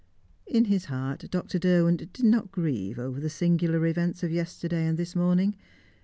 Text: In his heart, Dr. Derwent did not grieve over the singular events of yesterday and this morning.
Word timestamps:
In 0.47 0.65
his 0.65 0.85
heart, 0.85 1.25
Dr. 1.29 1.59
Derwent 1.59 2.11
did 2.11 2.25
not 2.25 2.51
grieve 2.51 2.97
over 2.97 3.19
the 3.19 3.29
singular 3.29 3.85
events 3.85 4.23
of 4.23 4.31
yesterday 4.31 4.87
and 4.87 4.97
this 4.97 5.15
morning. 5.15 5.55